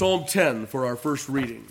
[0.00, 1.66] Psalm 10 for our first reading.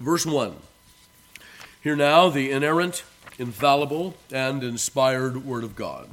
[0.00, 0.56] Verse 1.
[1.82, 3.04] Hear now the inerrant,
[3.38, 6.10] infallible, and inspired Word of God.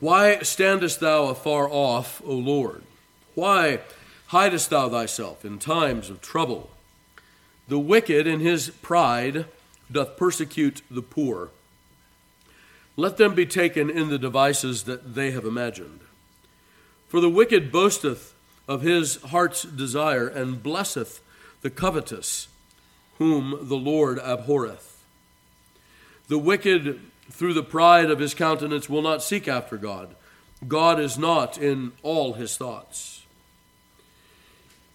[0.00, 2.82] Why standest thou afar off, O Lord?
[3.36, 3.82] Why
[4.26, 6.73] hidest thou thyself in times of trouble?
[7.68, 9.46] The wicked in his pride
[9.90, 11.50] doth persecute the poor.
[12.96, 16.00] Let them be taken in the devices that they have imagined.
[17.08, 18.34] For the wicked boasteth
[18.66, 21.20] of his heart's desire, and blesseth
[21.60, 22.48] the covetous,
[23.18, 25.02] whom the Lord abhorreth.
[26.28, 30.14] The wicked, through the pride of his countenance, will not seek after God.
[30.66, 33.24] God is not in all his thoughts.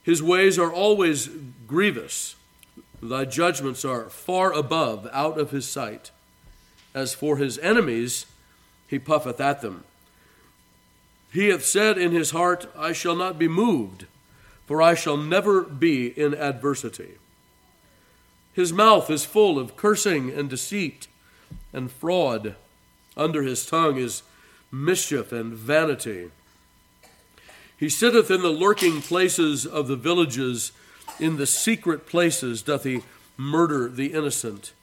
[0.01, 1.29] His ways are always
[1.67, 2.35] grievous.
[3.01, 6.11] Thy judgments are far above, out of his sight.
[6.93, 8.25] As for his enemies,
[8.87, 9.83] he puffeth at them.
[11.31, 14.05] He hath said in his heart, I shall not be moved
[14.69, 17.15] for I shall never be in adversity.
[18.53, 21.07] His mouth is full of cursing and deceit
[21.73, 22.53] and fraud.
[23.17, 24.21] Under his tongue is
[24.71, 26.29] mischief and vanity.
[27.77, 30.71] He sitteth in the lurking places of the villages,
[31.19, 33.03] in the secret places doth he
[33.37, 34.73] murder the innocent.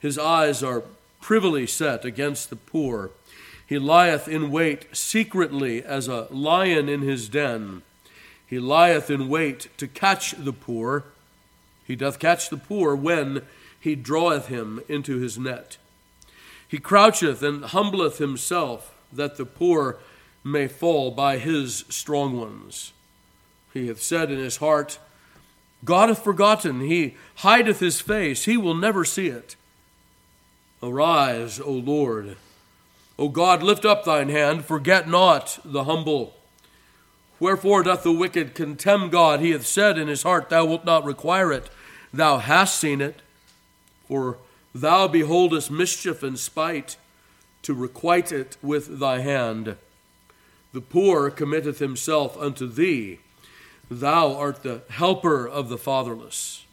[0.00, 0.82] His eyes are
[1.20, 3.10] privily set against the poor.
[3.66, 7.82] He lieth in wait secretly as a lion in his den.
[8.46, 11.04] He lieth in wait to catch the poor.
[11.86, 13.42] He doth catch the poor when
[13.80, 15.76] he draweth him into his net.
[16.66, 19.98] He croucheth and humbleth himself, that the poor
[20.42, 22.92] may fall by his strong ones.
[23.72, 24.98] He hath said in his heart,
[25.84, 29.56] God hath forgotten, he hideth his face, he will never see it.
[30.82, 32.36] Arise, O Lord.
[33.18, 36.34] O God, lift up thine hand, forget not the humble.
[37.40, 39.40] Wherefore doth the wicked contemn God?
[39.40, 41.68] He hath said in his heart, Thou wilt not require it.
[42.12, 43.20] Thou hast seen it.
[44.08, 44.38] For
[44.74, 46.96] thou beholdest mischief and spite,
[47.62, 49.76] to requite it with thy hand.
[50.72, 53.20] The poor committeth himself unto thee.
[53.90, 56.64] Thou art the helper of the fatherless.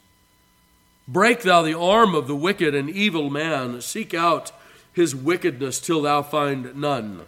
[1.08, 3.82] Break thou the arm of the wicked and evil man.
[3.82, 4.52] Seek out
[4.94, 7.22] his wickedness till thou find none.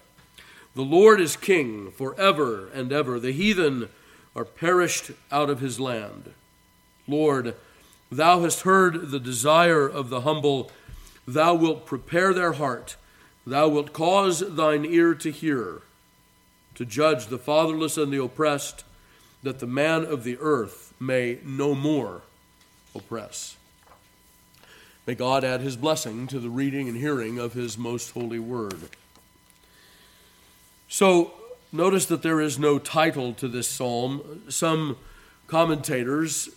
[0.76, 3.20] The Lord is king forever and ever.
[3.20, 3.90] The heathen
[4.36, 6.34] are perished out of his land.
[7.08, 7.56] Lord,
[8.12, 10.72] thou hast heard the desire of the humble.
[11.28, 12.96] Thou wilt prepare their heart.
[13.46, 15.82] Thou wilt cause thine ear to hear,
[16.76, 18.86] to judge the fatherless and the oppressed,
[19.44, 22.22] that the man of the earth may no more
[22.96, 23.58] oppress.
[25.06, 28.90] May God add his blessing to the reading and hearing of his most holy word.
[30.88, 31.34] So
[31.74, 34.44] notice that there is no title to this psalm.
[34.48, 34.98] Some
[35.48, 36.50] commentators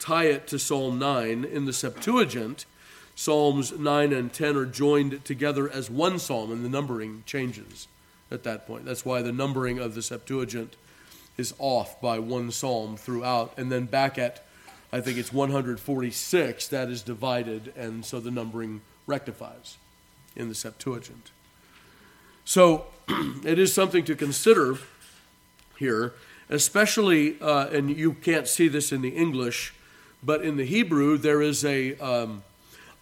[0.00, 1.44] tie it to Psalm 9.
[1.44, 2.66] In the Septuagint,
[3.14, 7.86] Psalms 9 and 10 are joined together as one psalm, and the numbering changes
[8.30, 8.84] at that point.
[8.84, 10.74] That's why the numbering of the Septuagint
[11.36, 13.52] is off by one psalm throughout.
[13.56, 14.44] And then back at,
[14.92, 19.76] I think it's 146, that is divided, and so the numbering rectifies
[20.36, 21.30] in the Septuagint.
[22.44, 22.86] So
[23.44, 24.76] it is something to consider
[25.78, 26.14] here,
[26.48, 29.74] especially, uh, and you can't see this in the English,
[30.22, 32.42] but in the Hebrew there is a um,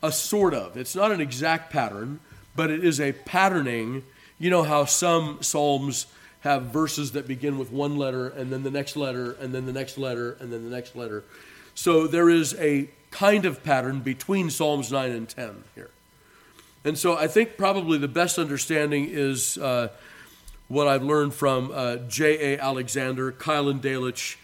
[0.02, 0.76] a sort of.
[0.76, 2.20] It's not an exact pattern,
[2.56, 4.02] but it is a patterning.
[4.38, 6.06] You know how some psalms
[6.42, 9.72] have verses that begin with one letter and then the next letter and then the
[9.72, 11.24] next letter and then the next letter.
[11.74, 15.90] So there is a kind of pattern between Psalms 9 and 10 here.
[16.84, 19.88] And so I think probably the best understanding is uh,
[20.66, 22.58] what I've learned from uh, J.A.
[22.58, 24.36] Alexander, Keil and Delitzsch.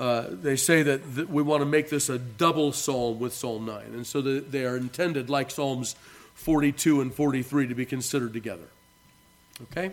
[0.00, 3.64] Uh, they say that, that, we want to make this a double psalm with Psalm
[3.64, 3.84] 9.
[3.92, 5.94] And so the, they are intended, like Psalms
[6.34, 8.66] 42 and 43, to be considered together.
[9.62, 9.92] Okay?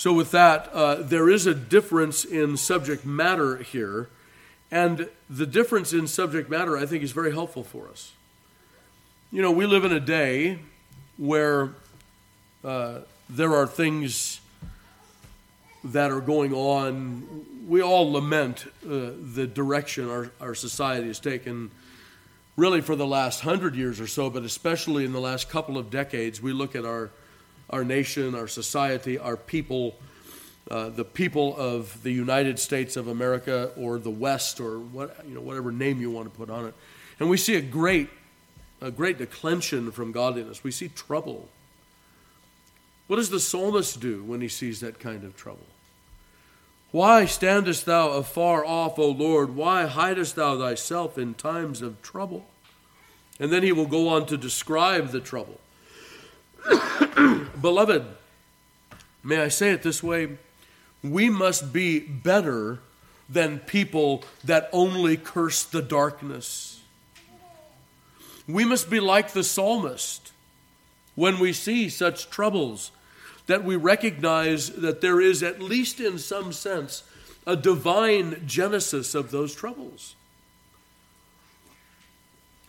[0.00, 4.08] So, with that, uh, there is a difference in subject matter here.
[4.70, 8.12] And the difference in subject matter, I think, is very helpful for us.
[9.30, 10.60] You know, we live in a day
[11.18, 11.74] where
[12.64, 14.40] uh, there are things
[15.84, 17.44] that are going on.
[17.68, 21.70] We all lament uh, the direction our, our society has taken,
[22.56, 25.90] really for the last hundred years or so, but especially in the last couple of
[25.90, 26.40] decades.
[26.40, 27.10] We look at our,
[27.70, 29.94] our nation, our society, our people.
[30.70, 35.34] uh, the people of the United States of America or the West or what, you
[35.34, 36.74] know, whatever name you want to put on it.
[37.18, 38.08] And we see a great,
[38.80, 40.62] a great declension from godliness.
[40.62, 41.48] We see trouble.
[43.08, 45.66] What does the psalmist do when he sees that kind of trouble?
[46.92, 49.56] Why standest thou afar off, O Lord?
[49.56, 52.46] Why hidest thou thyself in times of trouble?
[53.40, 55.58] And then he will go on to describe the trouble.
[57.60, 58.04] Beloved,
[59.22, 60.38] may I say it this way?
[61.02, 62.78] we must be better
[63.28, 66.82] than people that only curse the darkness.
[68.46, 70.32] We must be like the psalmist
[71.14, 72.90] when we see such troubles,
[73.46, 77.02] that we recognize that there is, at least in some sense,
[77.46, 80.14] a divine genesis of those troubles.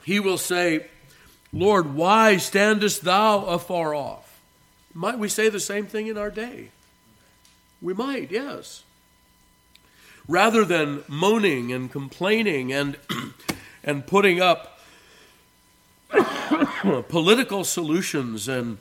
[0.04, 0.88] He will say,
[1.54, 4.42] Lord, why standest thou afar off?
[4.94, 6.70] Might we say the same thing in our day?
[7.82, 8.84] We might, yes.
[10.28, 12.98] Rather than moaning and complaining and,
[13.84, 14.80] and putting up
[17.10, 18.78] political solutions and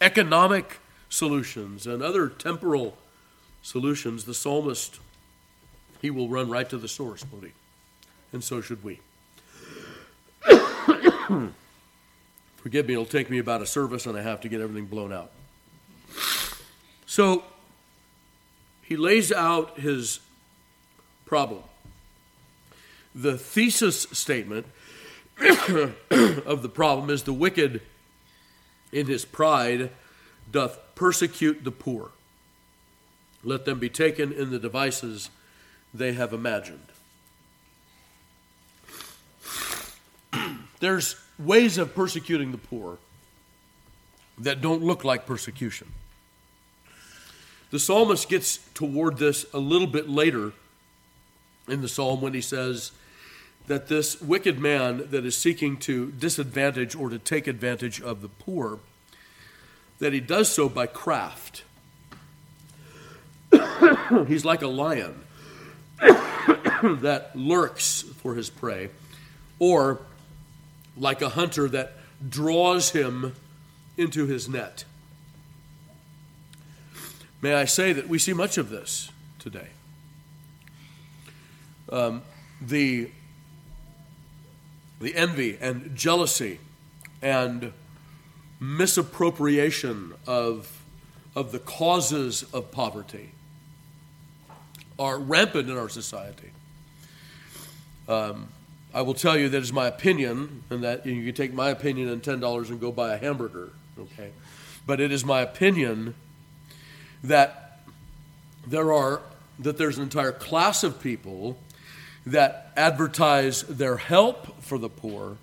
[0.00, 0.78] economic
[1.08, 2.96] solutions and other temporal
[3.62, 4.98] solutions, the psalmist,
[6.00, 7.52] he will run right to the source, won't he?
[8.32, 9.00] And so should we.
[12.62, 15.12] Forgive me, it'll take me about a service and I have to get everything blown
[15.12, 15.32] out.
[17.06, 17.42] So,
[18.82, 20.20] he lays out his
[21.24, 21.62] problem.
[23.14, 24.66] The thesis statement
[25.40, 27.80] of the problem is the wicked
[28.92, 29.90] in his pride
[30.50, 32.10] doth persecute the poor.
[33.42, 35.30] Let them be taken in the devices
[35.92, 36.86] they have imagined.
[40.80, 42.98] There's ways of persecuting the poor
[44.38, 45.92] that don't look like persecution.
[47.70, 50.52] The psalmist gets toward this a little bit later
[51.68, 52.92] in the psalm when he says
[53.66, 58.28] that this wicked man that is seeking to disadvantage or to take advantage of the
[58.28, 58.80] poor,
[60.00, 61.62] that he does so by craft.
[64.26, 65.22] He's like a lion
[66.00, 68.90] that lurks for his prey,
[69.58, 70.00] or
[70.96, 71.92] like a hunter that
[72.28, 73.34] draws him
[73.96, 74.84] into his net.
[77.40, 79.68] May I say that we see much of this today.
[81.90, 82.22] Um,
[82.60, 83.10] the,
[85.00, 86.60] the envy and jealousy
[87.20, 87.72] and
[88.60, 90.84] misappropriation of,
[91.34, 93.32] of the causes of poverty
[94.98, 96.52] are rampant in our society.
[98.08, 98.48] Um,
[98.94, 102.08] I will tell you that is my opinion, and that you can take my opinion
[102.08, 103.70] and ten dollars and go buy a hamburger.
[103.98, 104.30] Okay,
[104.86, 106.14] but it is my opinion
[107.22, 107.80] that
[108.66, 109.22] there are
[109.58, 111.58] that there's an entire class of people
[112.26, 115.36] that advertise their help for the poor,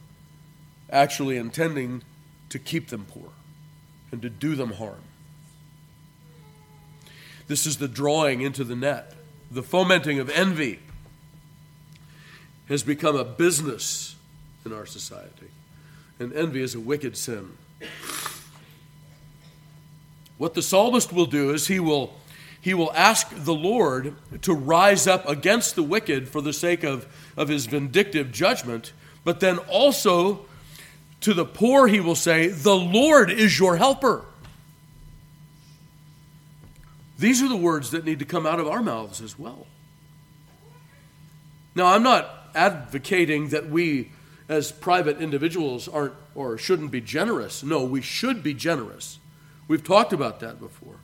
[0.90, 2.04] actually intending
[2.50, 3.30] to keep them poor
[4.12, 5.02] and to do them harm.
[7.48, 9.14] This is the drawing into the net.
[9.52, 10.80] The fomenting of envy
[12.70, 14.16] has become a business
[14.64, 15.50] in our society.
[16.20, 17.58] And envy is a wicked sin.
[20.38, 22.14] What the psalmist will do is he will,
[22.62, 27.08] he will ask the Lord to rise up against the wicked for the sake of,
[27.36, 28.94] of his vindictive judgment,
[29.24, 30.46] but then also
[31.22, 34.24] to the poor he will say, The Lord is your helper.
[37.18, 39.68] These are the words that need to come out of our mouths as well.
[41.76, 44.12] Now, I'm not advocating that we,
[44.48, 47.64] as private individuals, aren't or shouldn't be generous.
[47.64, 49.20] No, we should be generous.
[49.68, 50.96] We've talked about that before.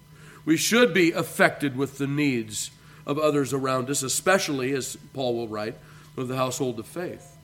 [0.46, 2.72] We should be affected with the needs
[3.06, 5.76] of others around us, especially, as Paul will write,
[6.18, 7.36] of the household of faith.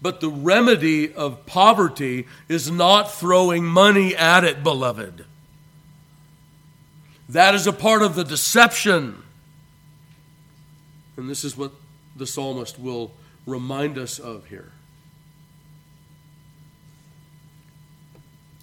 [0.00, 5.24] But the remedy of poverty is not throwing money at it, beloved.
[7.28, 9.22] That is a part of the deception.
[11.16, 11.72] And this is what
[12.18, 13.12] the psalmist will
[13.46, 14.72] remind us of here.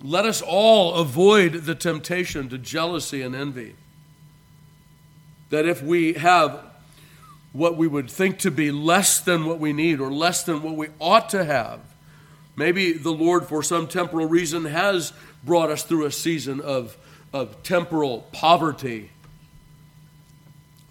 [0.04, 3.76] Let us all avoid the temptation to jealousy and envy.
[5.50, 6.60] That if we have
[7.54, 10.76] what we would think to be less than what we need or less than what
[10.76, 11.80] we ought to have,
[12.56, 16.98] maybe the Lord, for some temporal reason, has brought us through a season of,
[17.32, 19.12] of temporal poverty.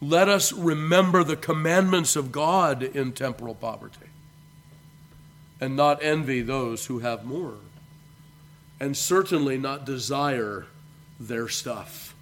[0.00, 4.08] Let us remember the commandments of God in temporal poverty
[5.60, 7.54] and not envy those who have more
[8.80, 10.66] and certainly not desire
[11.18, 12.14] their stuff.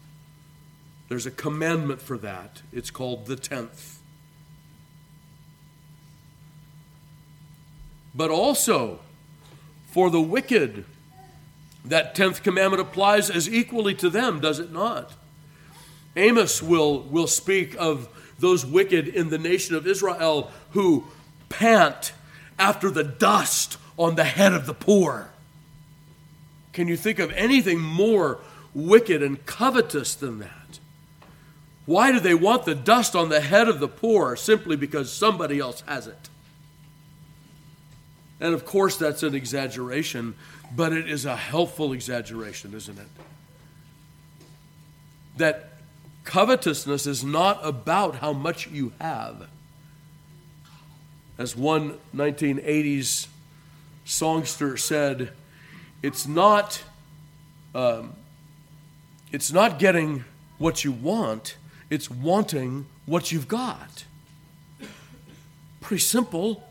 [1.08, 2.62] There's a commandment for that.
[2.72, 3.98] It's called the tenth.
[8.14, 9.00] But also,
[9.90, 10.84] for the wicked,
[11.84, 15.14] that tenth commandment applies as equally to them, does it not?
[16.16, 21.04] Amos will, will speak of those wicked in the nation of Israel who
[21.48, 22.12] pant
[22.58, 25.30] after the dust on the head of the poor.
[26.72, 28.40] Can you think of anything more
[28.74, 30.78] wicked and covetous than that?
[31.84, 34.36] Why do they want the dust on the head of the poor?
[34.36, 36.28] Simply because somebody else has it.
[38.40, 40.34] And of course, that's an exaggeration,
[40.74, 43.06] but it is a helpful exaggeration, isn't it?
[45.36, 45.71] That
[46.24, 49.48] covetousness is not about how much you have.
[51.38, 53.26] As one 1980s
[54.04, 55.32] songster said,
[56.02, 56.82] it's not,
[57.74, 58.14] um,
[59.30, 60.24] it's not getting
[60.58, 61.56] what you want,
[61.90, 64.04] it's wanting what you've got.
[65.80, 66.64] Pretty simple.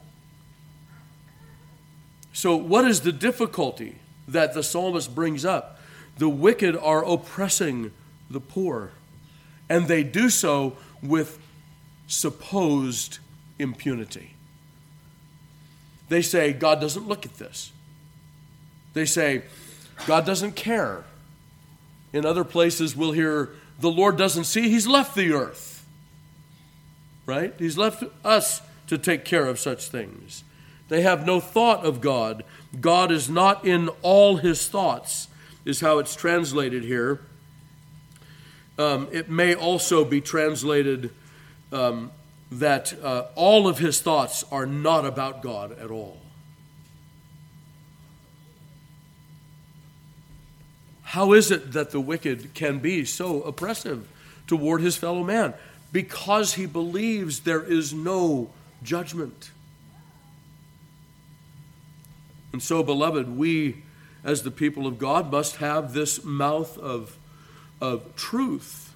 [2.34, 5.79] So, what is the difficulty that the psalmist brings up?
[6.17, 7.91] The wicked are oppressing
[8.29, 8.91] the poor,
[9.72, 11.40] and they do so with
[12.06, 13.20] supposed
[13.58, 14.34] impunity.
[16.10, 17.72] They say, God doesn't look at this.
[18.94, 19.44] They say,
[20.06, 21.06] God doesn't care.
[22.12, 25.86] In other places, we'll hear, the Lord doesn't see, He's left the earth.
[27.25, 27.54] Right?
[27.58, 30.44] He's left us to take care of such things.
[30.90, 32.44] They have no thought of God.
[32.82, 35.30] God is not in all his thoughts,
[35.63, 37.22] is how it's translated here.
[38.78, 41.12] Um, it may also be translated
[41.72, 42.12] um,
[42.51, 46.18] that uh, all of his thoughts are not about God at all.
[51.04, 54.08] How is it that the wicked can be so oppressive
[54.48, 55.54] toward his fellow man?
[55.92, 58.50] Because he believes there is no
[58.82, 59.51] judgment.
[62.54, 63.84] And so, beloved, we
[64.24, 67.18] as the people of God must have this mouth of,
[67.82, 68.94] of truth.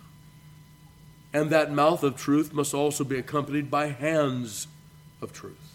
[1.33, 4.67] And that mouth of truth must also be accompanied by hands
[5.21, 5.73] of truth.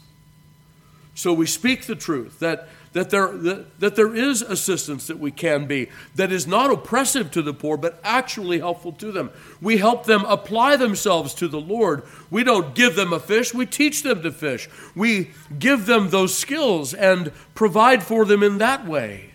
[1.14, 5.30] So we speak the truth that that there, that, that there is assistance that we
[5.30, 9.30] can be that is not oppressive to the poor, but actually helpful to them.
[9.60, 12.02] We help them apply themselves to the Lord.
[12.30, 14.68] We don't give them a fish, we teach them to fish.
[14.94, 19.29] We give them those skills and provide for them in that way.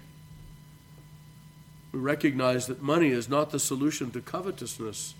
[1.96, 5.16] We recognize that money is not the solution to covetousness,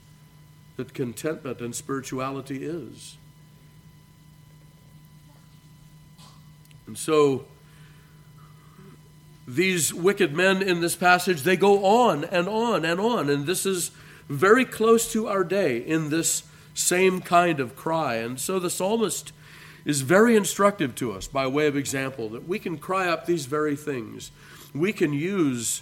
[0.76, 3.16] that contentment and spirituality is.
[6.86, 7.46] And so,
[9.48, 13.30] these wicked men in this passage, they go on and on and on.
[13.30, 13.92] And this is
[14.28, 18.16] very close to our day in this same kind of cry.
[18.16, 19.32] And so the psalmist
[19.86, 23.46] is very instructive to us by way of example that we can cry up these
[23.46, 24.32] very things.
[24.74, 25.82] We can use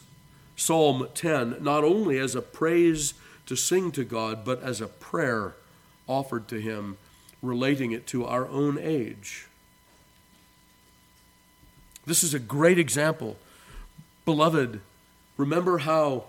[0.64, 3.14] Psalm 10 not only as a praise
[3.46, 5.56] to sing to God, but as a prayer
[6.08, 6.98] offered to Him,
[7.42, 9.48] relating it to our own age.
[12.06, 13.38] This is a great example
[14.26, 14.80] Beloved,
[15.36, 16.24] remember how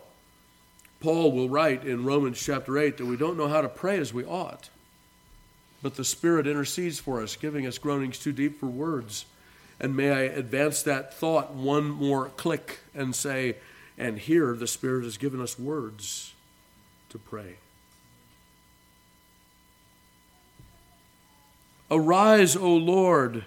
[0.99, 4.13] Paul will write in Romans chapter 8 that we don't know how to pray as
[4.13, 4.69] we ought,
[5.81, 9.27] but the Spirit intercedes for us, giving us groanings too deep for words.
[9.79, 13.57] And may I advance that thought one more click and say,
[13.97, 16.35] and here the Spirit has given us words
[17.11, 17.57] to pray.
[21.91, 23.45] Arise, O Lord.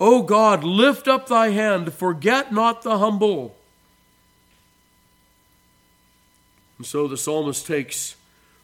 [0.00, 3.56] O God, lift up thy hand, forget not the humble.
[6.76, 8.14] And so the psalmist takes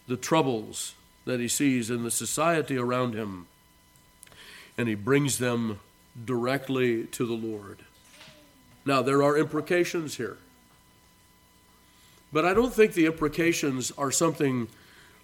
[0.07, 3.47] the troubles that he sees in the society around him
[4.77, 5.81] and he brings them
[6.25, 7.81] directly to the Lord.
[8.85, 10.37] Now, there are imprecations here.
[12.35, 14.67] But I don't think the imprecations are something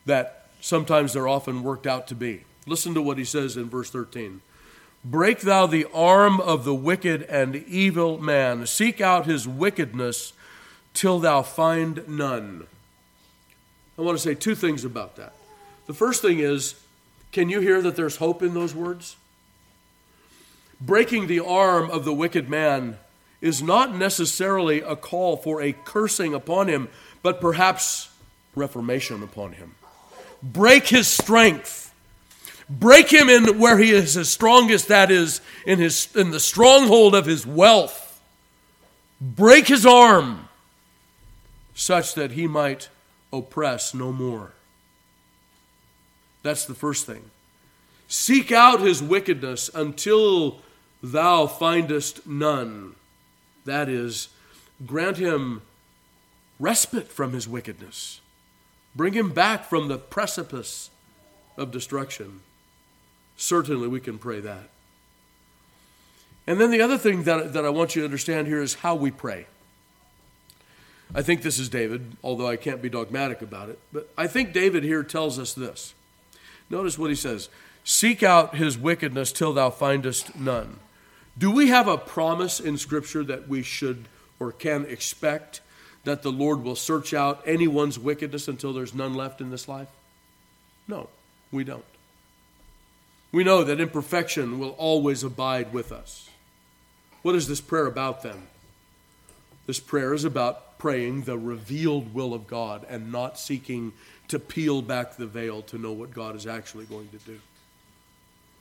[0.06, 2.44] that sometimes they're often worked out to be.
[2.68, 4.40] Listen to what he says in verse 13
[5.04, 10.34] Break thou the arm of the wicked and evil man, seek out his wickedness
[10.94, 12.68] till thou find none.
[13.98, 15.32] I want to say two things about that.
[15.88, 16.80] The first thing is
[17.32, 19.16] can you hear that there's hope in those words?
[20.80, 22.98] Breaking the arm of the wicked man
[23.40, 26.88] is not necessarily a call for a cursing upon him,
[27.22, 28.10] but perhaps
[28.54, 29.74] reformation upon him.
[30.42, 31.94] Break his strength.
[32.68, 37.14] Break him in where he is his strongest, that is, in, his, in the stronghold
[37.14, 38.22] of his wealth.
[39.20, 40.48] Break his arm
[41.74, 42.88] such that he might
[43.32, 44.52] oppress no more.
[46.42, 47.30] That's the first thing.
[48.08, 50.58] Seek out his wickedness until
[51.02, 52.94] thou findest none.
[53.64, 54.28] That is,
[54.86, 55.62] grant him
[56.58, 58.20] respite from his wickedness.
[58.94, 60.90] Bring him back from the precipice
[61.56, 62.40] of destruction.
[63.36, 64.68] Certainly, we can pray that.
[66.46, 68.94] And then the other thing that, that I want you to understand here is how
[68.94, 69.46] we pray.
[71.14, 73.78] I think this is David, although I can't be dogmatic about it.
[73.92, 75.94] But I think David here tells us this.
[76.68, 77.48] Notice what he says
[77.84, 80.78] Seek out his wickedness till thou findest none.
[81.38, 84.06] Do we have a promise in Scripture that we should
[84.38, 85.60] or can expect
[86.04, 89.88] that the Lord will search out anyone's wickedness until there's none left in this life?
[90.88, 91.08] No,
[91.52, 91.84] we don't.
[93.32, 96.28] We know that imperfection will always abide with us.
[97.22, 98.42] What is this prayer about then?
[99.66, 103.92] This prayer is about praying the revealed will of God and not seeking
[104.28, 107.38] to peel back the veil to know what God is actually going to do.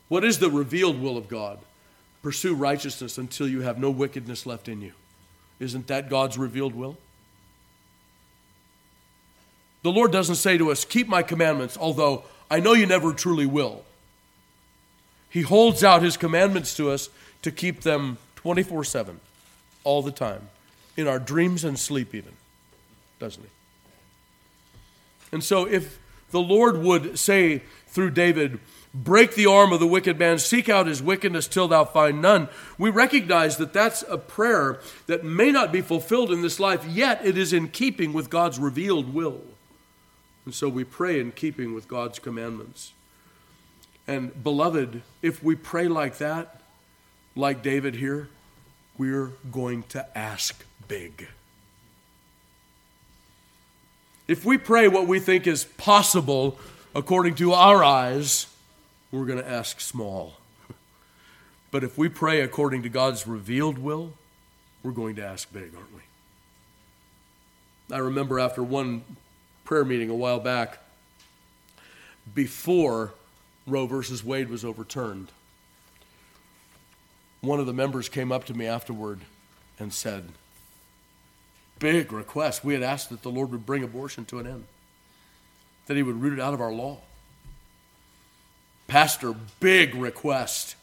[0.08, 1.60] What is the revealed will of God?
[2.22, 4.92] Pursue righteousness until you have no wickedness left in you.
[5.60, 6.98] Isn't that God's revealed will?
[9.84, 13.46] The Lord doesn't say to us, Keep my commandments, although I know you never truly
[13.46, 13.84] will.
[15.30, 17.10] He holds out his commandments to us
[17.44, 19.20] to keep them 24 7,
[19.84, 20.50] all the time,
[20.98, 22.34] in our dreams and sleep, even,
[23.20, 23.50] doesn't he?
[25.32, 26.00] And so, if
[26.32, 28.60] the Lord would say through David,
[28.94, 32.50] Break the arm of the wicked man, seek out his wickedness till thou find none.
[32.78, 37.24] We recognize that that's a prayer that may not be fulfilled in this life, yet
[37.24, 39.42] it is in keeping with God's revealed will.
[40.46, 42.94] And so we pray in keeping with God's commandments.
[44.08, 46.62] And beloved, if we pray like that,
[47.36, 48.28] like David here,
[48.98, 51.28] we're going to ask big.
[54.28, 56.60] If we pray what we think is possible
[56.96, 58.48] according to our eyes,
[59.12, 60.36] we're going to ask small.
[61.72, 64.14] But if we pray according to God's revealed will,
[64.84, 66.02] we're going to ask big, aren't we?
[67.96, 69.04] I remember after one
[69.66, 70.80] prayer meeting a while back,
[72.34, 73.14] before
[73.68, 75.32] Roe versus Wade was overturned,
[77.42, 79.22] one of the members came up to me afterward
[79.80, 80.30] and said,
[81.80, 82.66] Big request.
[82.66, 84.66] We had asked that the Lord would bring abortion to an end,
[85.88, 86.98] that He would root it out of our law.
[88.90, 90.76] Pastor, big request.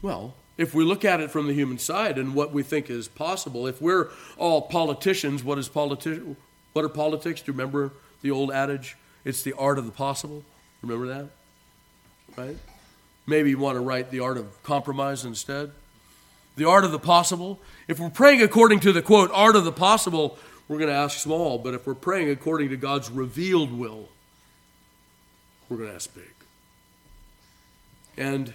[0.00, 3.08] Well, if we look at it from the human side and what we think is
[3.08, 6.36] possible, if we're all politicians, what is politi-
[6.72, 7.40] what are politics?
[7.40, 8.96] Do you remember the old adage?
[9.24, 10.44] It's the art of the possible.
[10.80, 11.26] Remember that?
[12.36, 12.56] Right?
[13.26, 15.72] Maybe you want to write the art of compromise instead.
[16.56, 17.58] The art of the possible.
[17.88, 21.18] If we're praying according to the quote, art of the possible, we're going to ask
[21.18, 21.58] small.
[21.58, 24.08] But if we're praying according to God's revealed will,
[25.68, 26.24] we're going to ask big.
[28.16, 28.54] And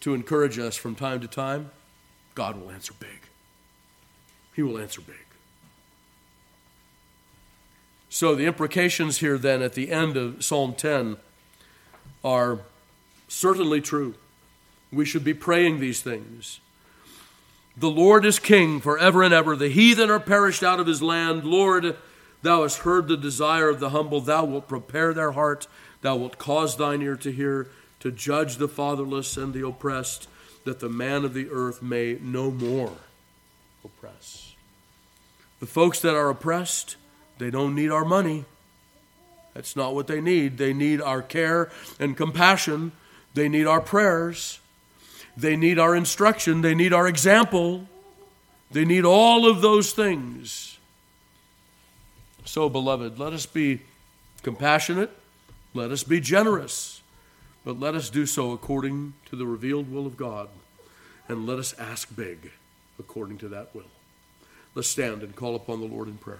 [0.00, 1.70] to encourage us from time to time,
[2.34, 3.20] God will answer big.
[4.54, 5.16] He will answer big.
[8.08, 11.16] So the imprecations here, then, at the end of Psalm 10
[12.24, 12.60] are
[13.28, 14.14] certainly true.
[14.92, 16.60] We should be praying these things.
[17.76, 19.54] The Lord is king forever and ever.
[19.54, 21.44] The heathen are perished out of his land.
[21.44, 21.96] Lord,
[22.40, 24.20] thou hast heard the desire of the humble.
[24.20, 25.66] Thou wilt prepare their heart.
[26.02, 27.68] Thou wilt cause thine ear to hear,
[28.00, 30.28] to judge the fatherless and the oppressed,
[30.64, 32.92] that the man of the earth may no more
[33.84, 34.54] oppress.
[35.60, 36.96] The folks that are oppressed,
[37.38, 38.44] they don't need our money.
[39.54, 40.58] That's not what they need.
[40.58, 42.92] They need our care and compassion.
[43.32, 44.60] They need our prayers.
[45.36, 46.60] They need our instruction.
[46.60, 47.88] They need our example.
[48.70, 50.78] They need all of those things.
[52.44, 53.80] So, beloved, let us be
[54.42, 55.10] compassionate
[55.76, 57.02] let us be generous,
[57.64, 60.48] but let us do so according to the revealed will of God,
[61.28, 62.50] and let us ask big
[62.98, 63.84] according to that will.
[64.74, 66.34] Let's stand and call upon the Lord in prayer.